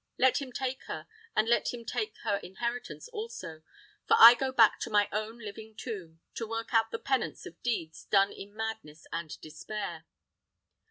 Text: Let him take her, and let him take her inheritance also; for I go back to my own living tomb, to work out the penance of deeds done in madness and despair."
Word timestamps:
Let 0.17 0.41
him 0.41 0.51
take 0.51 0.81
her, 0.85 1.05
and 1.35 1.47
let 1.47 1.71
him 1.71 1.85
take 1.85 2.17
her 2.23 2.37
inheritance 2.37 3.07
also; 3.09 3.61
for 4.07 4.15
I 4.19 4.33
go 4.33 4.51
back 4.51 4.79
to 4.79 4.89
my 4.89 5.07
own 5.11 5.37
living 5.37 5.75
tomb, 5.75 6.21
to 6.33 6.47
work 6.47 6.73
out 6.73 6.89
the 6.89 6.97
penance 6.97 7.45
of 7.45 7.61
deeds 7.61 8.05
done 8.05 8.31
in 8.31 8.55
madness 8.55 9.05
and 9.13 9.39
despair." 9.41 10.07